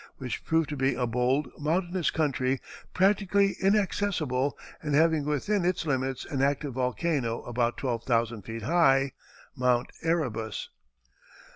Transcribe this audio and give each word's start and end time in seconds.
which 0.17 0.43
proved 0.43 0.67
to 0.67 0.75
be 0.75 0.95
a 0.95 1.05
bold, 1.05 1.51
mountainous 1.59 2.09
country, 2.09 2.59
practically 2.91 3.55
inaccessible 3.61 4.57
and 4.81 4.95
having 4.95 5.23
within 5.25 5.63
its 5.63 5.85
limits 5.85 6.25
an 6.25 6.41
active 6.41 6.73
volcano 6.73 7.43
about 7.43 7.77
twelve 7.77 8.03
thousand 8.03 8.41
feet 8.41 8.63
high 8.63 9.11
Mount 9.55 9.91
Erebus. 10.01 10.69